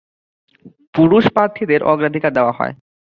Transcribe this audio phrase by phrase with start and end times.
[0.93, 2.73] পুরুষ প্রার্থীদের অগ্রাধিকার দেওয়া হয়।